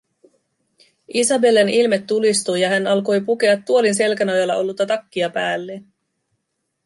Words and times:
Isabellen 1.23 1.69
ilme 1.69 1.99
tulistui, 1.99 2.61
ja 2.61 2.69
hän 2.69 2.87
alkoi 2.87 3.21
pukea 3.21 3.57
tuolin 3.57 3.95
selkänojalla 3.95 4.55
ollutta 4.55 4.85
takkia 4.85 5.29
päälleen: 5.29 5.93